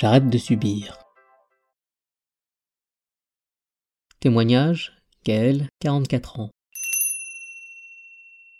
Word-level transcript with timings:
J'arrête 0.00 0.30
de 0.30 0.38
subir. 0.38 0.96
Témoignage 4.20 4.92
Gaël, 5.24 5.66
44 5.80 6.38
ans. 6.38 6.50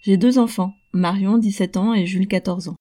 J'ai 0.03 0.17
deux 0.17 0.41
enfants, 0.41 0.75
Marion, 0.93 1.39
17 1.39 1.77
ans, 1.77 1.95
et 1.95 2.07
Jules, 2.07 2.27
14 2.27 2.71
ans. 2.71 2.77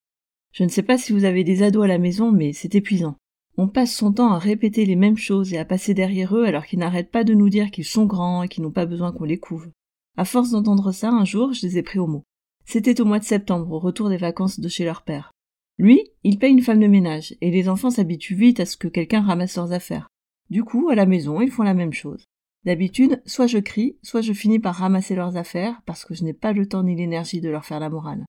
Je 0.53 0.63
ne 0.63 0.69
sais 0.69 0.81
pas 0.81 0.97
si 0.97 1.13
vous 1.13 1.25
avez 1.25 1.43
des 1.43 1.61
ados 1.61 1.83
à 1.83 1.87
la 1.87 1.99
maison, 1.99 2.31
mais 2.31 2.51
c'est 2.51 2.73
épuisant. 2.73 3.15
On 3.57 3.67
passe 3.67 3.95
son 3.95 4.11
temps 4.11 4.31
à 4.31 4.39
répéter 4.39 4.87
les 4.87 4.95
mêmes 4.95 5.17
choses 5.17 5.53
et 5.53 5.59
à 5.59 5.65
passer 5.65 5.93
derrière 5.93 6.35
eux 6.35 6.45
alors 6.45 6.65
qu'ils 6.65 6.79
n'arrêtent 6.79 7.11
pas 7.11 7.23
de 7.23 7.35
nous 7.35 7.49
dire 7.49 7.69
qu'ils 7.69 7.85
sont 7.85 8.07
grands 8.07 8.41
et 8.41 8.47
qu'ils 8.47 8.63
n'ont 8.63 8.71
pas 8.71 8.87
besoin 8.87 9.11
qu'on 9.11 9.25
les 9.25 9.37
couve. 9.37 9.69
À 10.17 10.25
force 10.25 10.49
d'entendre 10.49 10.91
ça, 10.91 11.11
un 11.11 11.25
jour, 11.25 11.53
je 11.53 11.63
les 11.67 11.77
ai 11.77 11.83
pris 11.83 11.99
au 11.99 12.07
mot. 12.07 12.23
C'était 12.65 13.01
au 13.01 13.05
mois 13.05 13.19
de 13.19 13.23
septembre, 13.23 13.71
au 13.71 13.77
retour 13.77 14.09
des 14.09 14.17
vacances 14.17 14.59
de 14.59 14.67
chez 14.67 14.83
leur 14.83 15.03
père. 15.03 15.31
Lui, 15.77 16.01
il 16.23 16.39
paye 16.39 16.51
une 16.51 16.61
femme 16.61 16.79
de 16.79 16.87
ménage, 16.87 17.35
et 17.41 17.51
les 17.51 17.69
enfants 17.69 17.91
s'habituent 17.91 18.35
vite 18.35 18.59
à 18.59 18.65
ce 18.65 18.77
que 18.77 18.87
quelqu'un 18.87 19.21
ramasse 19.21 19.55
leurs 19.57 19.73
affaires. 19.73 20.07
Du 20.49 20.63
coup, 20.63 20.89
à 20.89 20.95
la 20.95 21.05
maison, 21.05 21.41
ils 21.41 21.51
font 21.51 21.63
la 21.63 21.73
même 21.73 21.93
chose. 21.93 22.25
D'habitude, 22.65 23.21
soit 23.25 23.47
je 23.47 23.59
crie, 23.59 23.97
soit 24.01 24.21
je 24.21 24.33
finis 24.33 24.59
par 24.59 24.75
ramasser 24.75 25.15
leurs 25.15 25.37
affaires, 25.37 25.81
parce 25.85 26.03
que 26.03 26.15
je 26.15 26.23
n'ai 26.23 26.33
pas 26.33 26.53
le 26.53 26.67
temps 26.67 26.83
ni 26.83 26.95
l'énergie 26.95 27.41
de 27.41 27.49
leur 27.49 27.65
faire 27.65 27.79
la 27.79 27.89
morale. 27.89 28.25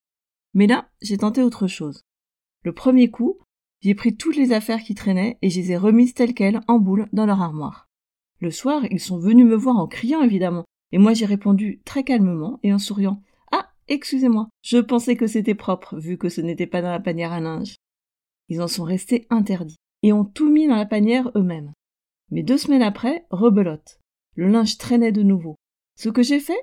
Mais 0.55 0.66
là, 0.66 0.88
j'ai 1.01 1.19
tenté 1.19 1.43
autre 1.43 1.66
chose. 1.66 2.02
Le 2.65 2.73
premier 2.73 3.11
coup, 3.11 3.38
j'ai 3.80 3.95
pris 3.95 4.16
toutes 4.16 4.37
les 4.37 4.52
affaires 4.52 4.83
qui 4.83 4.95
traînaient 4.95 5.38
et 5.41 5.51
je 5.51 5.60
les 5.60 5.73
ai 5.73 5.77
remises 5.77 6.15
telles 6.15 6.35
quelles, 6.35 6.60
en 6.69 6.79
boule, 6.79 7.09
dans 7.12 7.27
leur 7.27 7.41
armoire. 7.41 7.88
Le 8.41 8.51
soir, 8.51 8.85
ils 8.91 9.01
sont 9.01 9.19
venus 9.19 9.46
me 9.46 9.57
voir 9.57 9.77
en 9.77 9.87
criant, 9.87 10.23
évidemment, 10.23 10.65
et 10.93 10.99
moi 10.99 11.15
j'ai 11.15 11.27
répondu 11.27 11.80
très 11.85 12.05
calmement 12.05 12.60
et 12.62 12.73
en 12.73 12.79
souriant. 12.79 13.23
Excusez-moi, 13.88 14.51
je 14.62 14.77
pensais 14.78 15.16
que 15.16 15.27
c'était 15.27 15.55
propre, 15.55 15.98
vu 15.98 16.19
que 16.19 16.29
ce 16.29 16.42
n'était 16.42 16.66
pas 16.66 16.83
dans 16.83 16.91
la 16.91 17.01
panière 17.01 17.33
à 17.33 17.41
linge. 17.41 17.76
Ils 18.51 18.60
en 18.60 18.68
sont 18.68 18.85
restés 18.85 19.26
interdits, 19.30 19.79
et 20.02 20.13
ont 20.13 20.26
tout 20.26 20.51
mis 20.51 20.68
dans 20.68 20.76
la 20.76 20.85
panière 20.85 21.30
eux-mêmes. 21.35 21.73
Mais 22.30 22.43
deux 22.43 22.59
semaines 22.59 22.82
après, 22.82 23.26
rebelote. 23.30 23.98
Le 24.35 24.48
linge 24.48 24.76
traînait 24.76 25.13
de 25.13 25.23
nouveau. 25.23 25.57
Ce 25.96 26.10
que 26.10 26.23
j'ai 26.23 26.38
fait? 26.38 26.60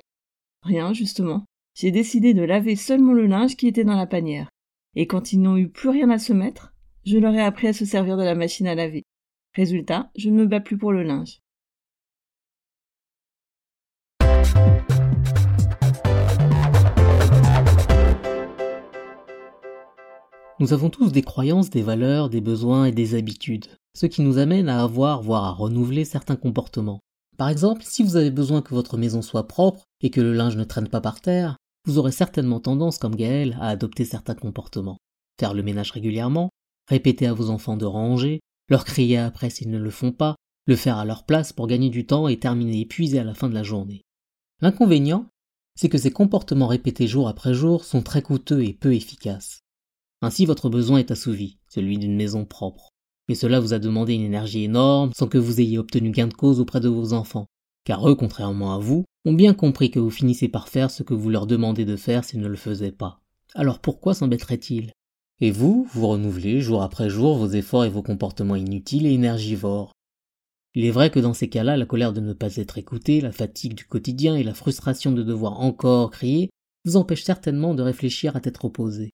Rien, 0.61 0.93
justement. 0.93 1.45
J'ai 1.73 1.89
décidé 1.89 2.35
de 2.35 2.43
laver 2.43 2.75
seulement 2.75 3.13
le 3.13 3.25
linge 3.25 3.55
qui 3.55 3.67
était 3.67 3.83
dans 3.83 3.97
la 3.97 4.07
panière. 4.07 4.49
Et 4.95 5.07
quand 5.07 5.33
ils 5.33 5.41
n'ont 5.41 5.57
eu 5.57 5.67
plus 5.67 5.89
rien 5.89 6.11
à 6.11 6.19
se 6.19 6.31
mettre, 6.31 6.73
je 7.05 7.17
leur 7.17 7.33
ai 7.33 7.41
appris 7.41 7.67
à 7.67 7.73
se 7.73 7.85
servir 7.85 8.17
de 8.17 8.23
la 8.23 8.35
machine 8.35 8.67
à 8.67 8.75
laver. 8.75 9.03
Résultat, 9.53 10.11
je 10.15 10.29
ne 10.29 10.35
me 10.35 10.45
bats 10.45 10.59
plus 10.59 10.77
pour 10.77 10.91
le 10.91 11.03
linge. 11.03 11.39
Nous 20.57 20.71
avons 20.71 20.89
tous 20.89 21.11
des 21.11 21.21
croyances, 21.21 21.69
des 21.69 21.81
valeurs, 21.81 22.29
des 22.29 22.39
besoins 22.39 22.85
et 22.85 22.93
des 22.93 23.15
habitudes, 23.15 23.65
ce 23.93 24.05
qui 24.05 24.21
nous 24.21 24.37
amène 24.37 24.69
à 24.69 24.81
avoir, 24.81 25.21
voire 25.21 25.43
à 25.43 25.51
renouveler 25.51 26.05
certains 26.05 26.37
comportements. 26.37 27.01
Par 27.37 27.49
exemple, 27.49 27.81
si 27.83 28.03
vous 28.03 28.15
avez 28.15 28.31
besoin 28.31 28.61
que 28.61 28.73
votre 28.73 28.97
maison 28.97 29.21
soit 29.21 29.49
propre 29.49 29.83
et 29.99 30.09
que 30.09 30.21
le 30.21 30.33
linge 30.33 30.55
ne 30.55 30.63
traîne 30.63 30.87
pas 30.87 31.01
par 31.01 31.19
terre, 31.19 31.57
vous 31.85 31.97
aurez 31.97 32.13
certainement 32.13 32.61
tendance, 32.61 32.97
comme 32.97 33.17
Gaël, 33.17 33.57
à 33.59 33.67
adopter 33.67 34.05
certains 34.05 34.33
comportements. 34.33 34.95
Faire 35.37 35.53
le 35.53 35.61
ménage 35.61 35.91
régulièrement, 35.91 36.51
répéter 36.87 37.27
à 37.27 37.33
vos 37.33 37.49
enfants 37.49 37.75
de 37.75 37.85
ranger, 37.85 38.39
leur 38.69 38.85
crier 38.85 39.17
après 39.17 39.49
s'ils 39.49 39.69
ne 39.69 39.77
le 39.77 39.91
font 39.91 40.13
pas, 40.13 40.35
le 40.67 40.77
faire 40.77 40.97
à 40.97 41.03
leur 41.03 41.25
place 41.25 41.51
pour 41.51 41.67
gagner 41.67 41.89
du 41.89 42.05
temps 42.05 42.29
et 42.29 42.39
terminer 42.39 42.79
épuisé 42.79 43.19
à 43.19 43.25
la 43.25 43.33
fin 43.33 43.49
de 43.49 43.53
la 43.53 43.63
journée. 43.63 44.03
L'inconvénient, 44.61 45.25
c'est 45.75 45.89
que 45.89 45.97
ces 45.97 46.11
comportements 46.11 46.67
répétés 46.67 47.07
jour 47.07 47.27
après 47.27 47.53
jour 47.53 47.83
sont 47.83 48.01
très 48.01 48.21
coûteux 48.21 48.63
et 48.63 48.73
peu 48.73 48.95
efficaces. 48.95 49.64
Ainsi 50.25 50.47
votre 50.47 50.69
besoin 50.69 50.97
est 50.97 51.11
assouvi, 51.11 51.59
celui 51.67 51.99
d'une 51.99 52.15
maison 52.15 52.45
propre. 52.45 52.89
Mais 53.29 53.35
cela 53.35 53.59
vous 53.59 53.73
a 53.73 53.79
demandé 53.79 54.15
une 54.15 54.23
énergie 54.23 54.63
énorme 54.63 55.11
sans 55.15 55.27
que 55.27 55.37
vous 55.37 55.61
ayez 55.61 55.77
obtenu 55.77 56.09
gain 56.09 56.25
de 56.25 56.33
cause 56.33 56.59
auprès 56.59 56.79
de 56.79 56.89
vos 56.89 57.13
enfants, 57.13 57.45
car 57.83 58.09
eux, 58.09 58.15
contrairement 58.15 58.73
à 58.73 58.79
vous, 58.79 59.05
ont 59.25 59.33
bien 59.33 59.53
compris 59.53 59.91
que 59.91 59.99
vous 59.99 60.09
finissez 60.09 60.47
par 60.47 60.67
faire 60.67 60.89
ce 60.89 61.03
que 61.03 61.13
vous 61.13 61.29
leur 61.29 61.45
demandez 61.45 61.85
de 61.85 61.95
faire 61.95 62.23
s'ils 62.23 62.39
ne 62.39 62.47
le 62.47 62.55
faisaient 62.55 62.91
pas. 62.91 63.21
Alors 63.53 63.77
pourquoi 63.77 64.15
s'embêteraient-ils? 64.15 64.93
Et 65.41 65.51
vous, 65.51 65.87
vous 65.93 66.07
renouvelez 66.07 66.59
jour 66.59 66.81
après 66.81 67.11
jour 67.11 67.37
vos 67.37 67.49
efforts 67.49 67.85
et 67.85 67.89
vos 67.89 68.01
comportements 68.01 68.55
inutiles 68.55 69.05
et 69.05 69.13
énergivores. 69.13 69.91
Il 70.73 70.85
est 70.85 70.91
vrai 70.91 71.11
que 71.11 71.19
dans 71.19 71.35
ces 71.35 71.49
cas-là, 71.49 71.77
la 71.77 71.85
colère 71.85 72.13
de 72.13 72.19
ne 72.19 72.33
pas 72.33 72.55
être 72.55 72.79
écouté, 72.79 73.21
la 73.21 73.31
fatigue 73.31 73.75
du 73.75 73.85
quotidien 73.85 74.35
et 74.35 74.43
la 74.43 74.55
frustration 74.55 75.11
de 75.11 75.21
devoir 75.21 75.61
encore 75.61 76.09
crier 76.09 76.49
vous 76.83 76.95
empêchent 76.95 77.23
certainement 77.23 77.75
de 77.75 77.83
réfléchir 77.83 78.35
à 78.35 78.39
tête 78.39 78.57
reposée. 78.57 79.11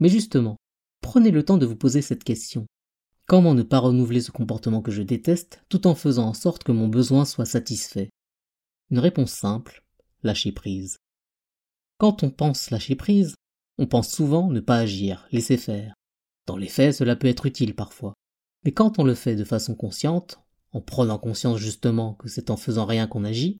Mais 0.00 0.08
justement, 0.08 0.56
prenez 1.00 1.30
le 1.30 1.44
temps 1.44 1.58
de 1.58 1.66
vous 1.66 1.76
poser 1.76 2.02
cette 2.02 2.24
question. 2.24 2.66
Comment 3.26 3.54
ne 3.54 3.62
pas 3.62 3.78
renouveler 3.78 4.20
ce 4.20 4.30
comportement 4.30 4.82
que 4.82 4.90
je 4.90 5.02
déteste 5.02 5.64
tout 5.68 5.86
en 5.86 5.94
faisant 5.94 6.28
en 6.28 6.34
sorte 6.34 6.62
que 6.62 6.72
mon 6.72 6.88
besoin 6.88 7.24
soit 7.24 7.46
satisfait? 7.46 8.10
Une 8.90 8.98
réponse 8.98 9.32
simple, 9.32 9.82
lâcher 10.22 10.52
prise. 10.52 10.98
Quand 11.98 12.22
on 12.22 12.30
pense 12.30 12.70
lâcher 12.70 12.96
prise, 12.96 13.34
on 13.78 13.86
pense 13.86 14.12
souvent 14.12 14.50
ne 14.50 14.60
pas 14.60 14.76
agir, 14.76 15.26
laisser 15.32 15.56
faire. 15.56 15.94
Dans 16.46 16.56
les 16.56 16.68
faits, 16.68 16.96
cela 16.96 17.16
peut 17.16 17.28
être 17.28 17.46
utile 17.46 17.74
parfois. 17.74 18.14
Mais 18.64 18.72
quand 18.72 18.98
on 18.98 19.04
le 19.04 19.14
fait 19.14 19.36
de 19.36 19.44
façon 19.44 19.74
consciente, 19.74 20.40
en 20.72 20.80
prenant 20.80 21.18
conscience 21.18 21.58
justement 21.58 22.14
que 22.14 22.28
c'est 22.28 22.50
en 22.50 22.56
faisant 22.56 22.84
rien 22.84 23.06
qu'on 23.06 23.24
agit, 23.24 23.58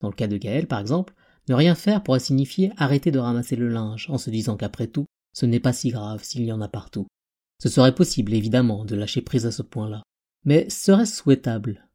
dans 0.00 0.08
le 0.08 0.14
cas 0.14 0.28
de 0.28 0.36
Gaël 0.36 0.66
par 0.66 0.78
exemple, 0.78 1.14
ne 1.48 1.54
rien 1.54 1.74
faire 1.74 2.02
pourrait 2.02 2.20
signifier 2.20 2.72
arrêter 2.76 3.10
de 3.10 3.18
ramasser 3.18 3.56
le 3.56 3.68
linge 3.68 4.08
en 4.10 4.18
se 4.18 4.30
disant 4.30 4.56
qu'après 4.56 4.86
tout, 4.86 5.06
ce 5.32 5.46
n'est 5.46 5.60
pas 5.60 5.72
si 5.72 5.90
grave 5.90 6.22
s'il 6.22 6.44
y 6.44 6.52
en 6.52 6.60
a 6.60 6.68
partout. 6.68 7.06
Ce 7.58 7.68
serait 7.68 7.94
possible, 7.94 8.34
évidemment, 8.34 8.84
de 8.84 8.96
lâcher 8.96 9.22
prise 9.22 9.46
à 9.46 9.52
ce 9.52 9.62
point-là. 9.62 10.02
Mais 10.44 10.68
serait-ce 10.68 11.16
souhaitable? 11.16 11.88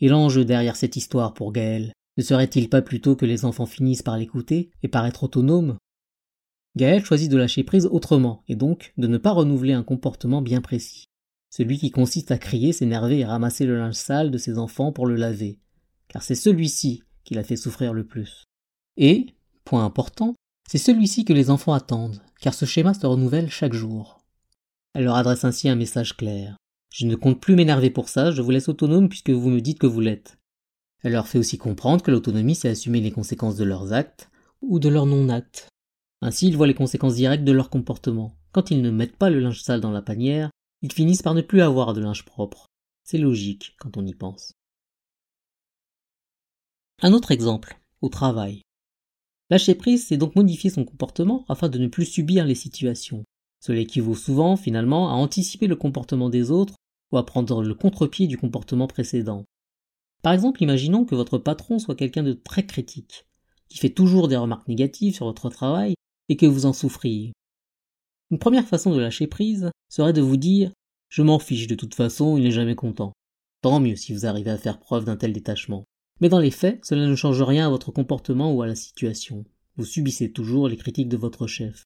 Et 0.00 0.08
l'enjeu 0.08 0.44
derrière 0.44 0.76
cette 0.76 0.96
histoire 0.96 1.34
pour 1.34 1.52
Gaël, 1.52 1.92
ne 2.16 2.22
serait-il 2.22 2.68
pas 2.68 2.82
plutôt 2.82 3.14
que 3.14 3.26
les 3.26 3.44
enfants 3.44 3.66
finissent 3.66 4.02
par 4.02 4.16
l'écouter 4.16 4.70
et 4.82 4.88
par 4.88 5.06
être 5.06 5.24
autonomes? 5.24 5.76
Gaël 6.76 7.04
choisit 7.04 7.30
de 7.30 7.36
lâcher 7.36 7.64
prise 7.64 7.86
autrement, 7.86 8.42
et 8.48 8.56
donc 8.56 8.92
de 8.96 9.06
ne 9.06 9.18
pas 9.18 9.32
renouveler 9.32 9.72
un 9.72 9.82
comportement 9.82 10.42
bien 10.42 10.60
précis. 10.60 11.04
Celui 11.50 11.78
qui 11.78 11.90
consiste 11.90 12.30
à 12.30 12.38
crier, 12.38 12.72
s'énerver 12.72 13.20
et 13.20 13.24
ramasser 13.24 13.66
le 13.66 13.76
linge 13.76 13.94
sale 13.94 14.30
de 14.30 14.38
ses 14.38 14.58
enfants 14.58 14.92
pour 14.92 15.06
le 15.06 15.16
laver, 15.16 15.58
car 16.08 16.22
c'est 16.22 16.34
celui-ci 16.34 17.02
qui 17.24 17.34
l'a 17.34 17.44
fait 17.44 17.56
souffrir 17.56 17.92
le 17.92 18.06
plus. 18.06 18.44
Et, 18.96 19.34
point 19.64 19.84
important, 19.84 20.34
c'est 20.68 20.76
celui-ci 20.76 21.24
que 21.24 21.32
les 21.32 21.48
enfants 21.48 21.72
attendent, 21.72 22.20
car 22.42 22.52
ce 22.52 22.66
schéma 22.66 22.92
se 22.92 23.06
renouvelle 23.06 23.48
chaque 23.48 23.72
jour. 23.72 24.20
Elle 24.92 25.04
leur 25.04 25.16
adresse 25.16 25.44
ainsi 25.44 25.66
un 25.70 25.76
message 25.76 26.14
clair. 26.14 26.58
Je 26.92 27.06
ne 27.06 27.14
compte 27.14 27.40
plus 27.40 27.54
m'énerver 27.56 27.88
pour 27.88 28.10
ça, 28.10 28.32
je 28.32 28.42
vous 28.42 28.50
laisse 28.50 28.68
autonome 28.68 29.08
puisque 29.08 29.30
vous 29.30 29.48
me 29.48 29.62
dites 29.62 29.78
que 29.78 29.86
vous 29.86 30.00
l'êtes. 30.00 30.36
Elle 31.02 31.12
leur 31.12 31.26
fait 31.26 31.38
aussi 31.38 31.56
comprendre 31.56 32.02
que 32.02 32.10
l'autonomie 32.10 32.54
c'est 32.54 32.68
assumer 32.68 33.00
les 33.00 33.12
conséquences 33.12 33.56
de 33.56 33.64
leurs 33.64 33.94
actes 33.94 34.30
ou 34.60 34.78
de 34.78 34.90
leurs 34.90 35.06
non-actes. 35.06 35.68
Ainsi 36.20 36.48
ils 36.48 36.56
voient 36.56 36.66
les 36.66 36.74
conséquences 36.74 37.14
directes 37.14 37.44
de 37.44 37.52
leur 37.52 37.70
comportement. 37.70 38.36
Quand 38.52 38.70
ils 38.70 38.82
ne 38.82 38.90
mettent 38.90 39.16
pas 39.16 39.30
le 39.30 39.40
linge 39.40 39.62
sale 39.62 39.80
dans 39.80 39.90
la 39.90 40.02
panière, 40.02 40.50
ils 40.82 40.92
finissent 40.92 41.22
par 41.22 41.34
ne 41.34 41.40
plus 41.40 41.62
avoir 41.62 41.94
de 41.94 42.02
linge 42.02 42.26
propre. 42.26 42.66
C'est 43.04 43.16
logique 43.16 43.74
quand 43.78 43.96
on 43.96 44.04
y 44.04 44.12
pense. 44.12 44.52
Un 47.00 47.14
autre 47.14 47.30
exemple, 47.30 47.78
au 48.02 48.10
travail. 48.10 48.60
Lâcher 49.50 49.74
prise, 49.74 50.06
c'est 50.06 50.16
donc 50.16 50.36
modifier 50.36 50.70
son 50.70 50.84
comportement 50.84 51.44
afin 51.48 51.68
de 51.68 51.78
ne 51.78 51.86
plus 51.86 52.04
subir 52.04 52.44
les 52.44 52.54
situations. 52.54 53.24
Cela 53.60 53.80
équivaut 53.80 54.14
souvent, 54.14 54.56
finalement, 54.56 55.10
à 55.10 55.14
anticiper 55.14 55.66
le 55.66 55.76
comportement 55.76 56.28
des 56.28 56.50
autres 56.50 56.74
ou 57.10 57.18
à 57.18 57.24
prendre 57.24 57.62
le 57.62 57.74
contre-pied 57.74 58.26
du 58.26 58.36
comportement 58.36 58.86
précédent. 58.86 59.44
Par 60.22 60.32
exemple, 60.32 60.62
imaginons 60.62 61.04
que 61.04 61.14
votre 61.14 61.38
patron 61.38 61.78
soit 61.78 61.94
quelqu'un 61.94 62.22
de 62.22 62.34
très 62.34 62.66
critique, 62.66 63.26
qui 63.68 63.78
fait 63.78 63.88
toujours 63.90 64.28
des 64.28 64.36
remarques 64.36 64.68
négatives 64.68 65.14
sur 65.14 65.26
votre 65.26 65.48
travail 65.48 65.94
et 66.28 66.36
que 66.36 66.46
vous 66.46 66.66
en 66.66 66.72
souffriez. 66.72 67.32
Une 68.30 68.38
première 68.38 68.66
façon 68.66 68.94
de 68.94 69.00
lâcher 69.00 69.26
prise 69.26 69.70
serait 69.88 70.12
de 70.12 70.20
vous 70.20 70.36
dire 70.36 70.72
Je 71.08 71.22
m'en 71.22 71.38
fiche 71.38 71.66
de 71.66 71.74
toute 71.74 71.94
façon, 71.94 72.36
il 72.36 72.44
n'est 72.44 72.50
jamais 72.50 72.74
content. 72.74 73.12
Tant 73.62 73.80
mieux 73.80 73.96
si 73.96 74.12
vous 74.12 74.26
arrivez 74.26 74.50
à 74.50 74.58
faire 74.58 74.78
preuve 74.78 75.04
d'un 75.04 75.16
tel 75.16 75.32
détachement. 75.32 75.84
Mais 76.20 76.28
dans 76.28 76.40
les 76.40 76.50
faits, 76.50 76.84
cela 76.84 77.06
ne 77.06 77.14
change 77.14 77.42
rien 77.42 77.66
à 77.66 77.70
votre 77.70 77.92
comportement 77.92 78.52
ou 78.52 78.62
à 78.62 78.66
la 78.66 78.74
situation. 78.74 79.44
Vous 79.76 79.84
subissez 79.84 80.32
toujours 80.32 80.68
les 80.68 80.76
critiques 80.76 81.08
de 81.08 81.16
votre 81.16 81.46
chef. 81.46 81.84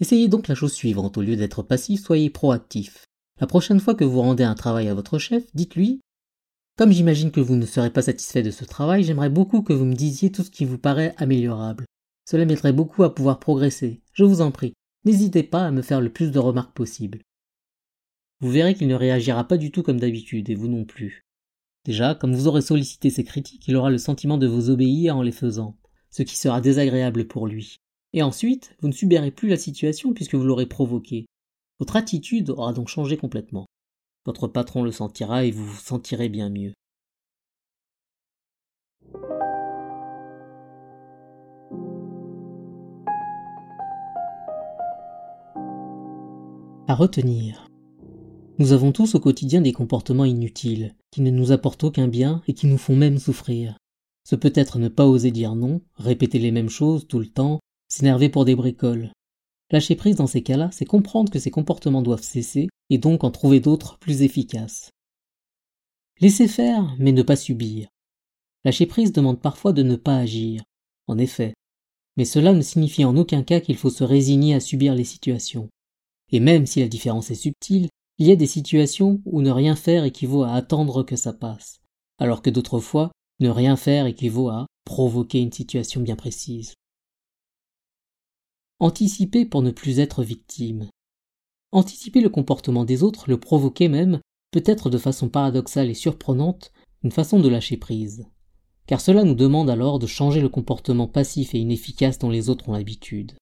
Essayez 0.00 0.28
donc 0.28 0.48
la 0.48 0.54
chose 0.54 0.72
suivante, 0.72 1.18
au 1.18 1.22
lieu 1.22 1.36
d'être 1.36 1.62
passif, 1.62 2.02
soyez 2.02 2.30
proactif. 2.30 3.06
La 3.40 3.46
prochaine 3.46 3.80
fois 3.80 3.94
que 3.94 4.04
vous 4.04 4.20
rendez 4.20 4.44
un 4.44 4.54
travail 4.54 4.88
à 4.88 4.94
votre 4.94 5.18
chef, 5.18 5.44
dites-lui 5.54 6.00
Comme 6.76 6.92
j'imagine 6.92 7.30
que 7.30 7.40
vous 7.40 7.56
ne 7.56 7.66
serez 7.66 7.90
pas 7.90 8.02
satisfait 8.02 8.42
de 8.42 8.50
ce 8.50 8.64
travail, 8.64 9.02
j'aimerais 9.02 9.30
beaucoup 9.30 9.62
que 9.62 9.72
vous 9.72 9.84
me 9.84 9.94
disiez 9.94 10.30
tout 10.30 10.44
ce 10.44 10.50
qui 10.50 10.64
vous 10.64 10.78
paraît 10.78 11.14
améliorable. 11.18 11.86
Cela 12.28 12.44
m'aiderait 12.44 12.72
beaucoup 12.72 13.02
à 13.02 13.14
pouvoir 13.14 13.40
progresser. 13.40 14.00
Je 14.12 14.24
vous 14.24 14.40
en 14.40 14.52
prie, 14.52 14.74
n'hésitez 15.04 15.42
pas 15.42 15.66
à 15.66 15.70
me 15.72 15.82
faire 15.82 16.00
le 16.00 16.12
plus 16.12 16.30
de 16.30 16.38
remarques 16.38 16.74
possible. 16.74 17.20
Vous 18.40 18.50
verrez 18.50 18.74
qu'il 18.74 18.88
ne 18.88 18.94
réagira 18.94 19.46
pas 19.46 19.56
du 19.56 19.70
tout 19.70 19.82
comme 19.82 20.00
d'habitude, 20.00 20.50
et 20.50 20.54
vous 20.54 20.68
non 20.68 20.84
plus. 20.84 21.22
Déjà, 21.84 22.14
comme 22.14 22.34
vous 22.34 22.46
aurez 22.46 22.62
sollicité 22.62 23.10
ses 23.10 23.24
critiques, 23.24 23.66
il 23.66 23.76
aura 23.76 23.90
le 23.90 23.98
sentiment 23.98 24.38
de 24.38 24.46
vous 24.46 24.70
obéir 24.70 25.16
en 25.16 25.22
les 25.22 25.32
faisant, 25.32 25.76
ce 26.10 26.22
qui 26.22 26.36
sera 26.36 26.60
désagréable 26.60 27.26
pour 27.26 27.48
lui. 27.48 27.78
Et 28.12 28.22
ensuite, 28.22 28.76
vous 28.80 28.88
ne 28.88 28.92
subirez 28.92 29.32
plus 29.32 29.48
la 29.48 29.56
situation 29.56 30.12
puisque 30.12 30.36
vous 30.36 30.44
l'aurez 30.44 30.66
provoquée. 30.66 31.26
Votre 31.80 31.96
attitude 31.96 32.50
aura 32.50 32.72
donc 32.72 32.88
changé 32.88 33.16
complètement. 33.16 33.66
Votre 34.26 34.46
patron 34.46 34.84
le 34.84 34.92
sentira 34.92 35.44
et 35.44 35.50
vous 35.50 35.66
vous 35.66 35.80
sentirez 35.80 36.28
bien 36.28 36.48
mieux. 36.48 36.72
À 46.86 46.94
retenir. 46.94 47.61
Nous 48.62 48.72
avons 48.72 48.92
tous 48.92 49.16
au 49.16 49.18
quotidien 49.18 49.60
des 49.60 49.72
comportements 49.72 50.24
inutiles, 50.24 50.94
qui 51.10 51.20
ne 51.20 51.32
nous 51.32 51.50
apportent 51.50 51.82
aucun 51.82 52.06
bien 52.06 52.44
et 52.46 52.54
qui 52.54 52.68
nous 52.68 52.78
font 52.78 52.94
même 52.94 53.18
souffrir. 53.18 53.76
Ce 54.22 54.36
peut 54.36 54.52
être 54.54 54.78
ne 54.78 54.86
pas 54.86 55.04
oser 55.04 55.32
dire 55.32 55.56
non, 55.56 55.80
répéter 55.96 56.38
les 56.38 56.52
mêmes 56.52 56.68
choses 56.68 57.08
tout 57.08 57.18
le 57.18 57.26
temps, 57.26 57.58
s'énerver 57.88 58.28
pour 58.28 58.44
des 58.44 58.54
bricoles. 58.54 59.10
Lâcher 59.72 59.96
prise 59.96 60.14
dans 60.14 60.28
ces 60.28 60.44
cas-là, 60.44 60.70
c'est 60.70 60.84
comprendre 60.84 61.32
que 61.32 61.40
ces 61.40 61.50
comportements 61.50 62.02
doivent 62.02 62.22
cesser 62.22 62.68
et 62.88 62.98
donc 62.98 63.24
en 63.24 63.32
trouver 63.32 63.58
d'autres 63.58 63.98
plus 63.98 64.22
efficaces. 64.22 64.90
Laisser 66.20 66.46
faire, 66.46 66.94
mais 67.00 67.10
ne 67.10 67.24
pas 67.24 67.34
subir. 67.34 67.88
Lâcher 68.64 68.86
prise 68.86 69.10
demande 69.10 69.40
parfois 69.40 69.72
de 69.72 69.82
ne 69.82 69.96
pas 69.96 70.18
agir, 70.18 70.62
en 71.08 71.18
effet, 71.18 71.54
mais 72.16 72.24
cela 72.24 72.52
ne 72.52 72.62
signifie 72.62 73.04
en 73.04 73.16
aucun 73.16 73.42
cas 73.42 73.58
qu'il 73.58 73.76
faut 73.76 73.90
se 73.90 74.04
résigner 74.04 74.54
à 74.54 74.60
subir 74.60 74.94
les 74.94 75.02
situations. 75.02 75.68
Et 76.30 76.38
même 76.38 76.64
si 76.64 76.78
la 76.78 76.86
différence 76.86 77.32
est 77.32 77.34
subtile, 77.34 77.88
il 78.22 78.28
y 78.28 78.30
a 78.30 78.36
des 78.36 78.46
situations 78.46 79.20
où 79.24 79.42
ne 79.42 79.50
rien 79.50 79.74
faire 79.74 80.04
équivaut 80.04 80.44
à 80.44 80.52
attendre 80.52 81.02
que 81.02 81.16
ça 81.16 81.32
passe, 81.32 81.80
alors 82.18 82.40
que 82.40 82.50
d'autres 82.50 82.78
fois, 82.78 83.10
ne 83.40 83.48
rien 83.48 83.74
faire 83.74 84.06
équivaut 84.06 84.48
à 84.48 84.68
provoquer 84.84 85.40
une 85.40 85.50
situation 85.50 86.00
bien 86.00 86.14
précise. 86.14 86.74
Anticiper 88.78 89.44
pour 89.44 89.60
ne 89.60 89.72
plus 89.72 89.98
être 89.98 90.22
victime. 90.22 90.88
Anticiper 91.72 92.20
le 92.20 92.28
comportement 92.28 92.84
des 92.84 93.02
autres, 93.02 93.28
le 93.28 93.40
provoquer 93.40 93.88
même, 93.88 94.20
peut 94.52 94.62
être 94.66 94.88
de 94.88 94.98
façon 94.98 95.28
paradoxale 95.28 95.90
et 95.90 95.94
surprenante, 95.94 96.70
une 97.02 97.10
façon 97.10 97.40
de 97.40 97.48
lâcher 97.48 97.76
prise. 97.76 98.28
Car 98.86 99.00
cela 99.00 99.24
nous 99.24 99.34
demande 99.34 99.68
alors 99.68 99.98
de 99.98 100.06
changer 100.06 100.40
le 100.40 100.48
comportement 100.48 101.08
passif 101.08 101.56
et 101.56 101.58
inefficace 101.58 102.20
dont 102.20 102.30
les 102.30 102.50
autres 102.50 102.68
ont 102.68 102.74
l'habitude. 102.74 103.32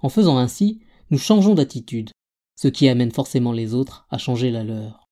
En 0.00 0.08
faisant 0.08 0.38
ainsi, 0.38 0.82
nous 1.10 1.18
changeons 1.18 1.56
d'attitude, 1.56 2.12
ce 2.58 2.66
qui 2.66 2.88
amène 2.88 3.12
forcément 3.12 3.52
les 3.52 3.72
autres 3.72 4.04
à 4.10 4.18
changer 4.18 4.50
la 4.50 4.64
leur. 4.64 5.07